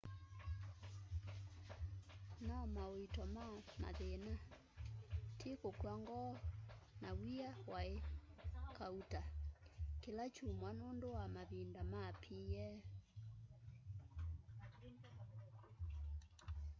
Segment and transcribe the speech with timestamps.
[2.47, 3.45] no mauito ma
[3.81, 4.33] mathina
[5.39, 6.31] ti kukw'a ngoo
[7.01, 7.95] na wia waí
[8.77, 9.21] kauta
[10.01, 12.29] kila kyumwa nundu wa mavinda ma pa